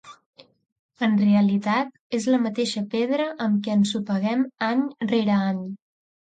En 1.07 1.11
realitat, 1.19 1.91
és 2.19 2.25
la 2.35 2.39
mateixa 2.45 2.83
pedra 2.95 3.27
amb 3.45 3.61
què 3.69 3.77
ensopeguem 3.81 4.43
any 4.71 4.83
rere 5.13 5.37
any. 5.53 5.63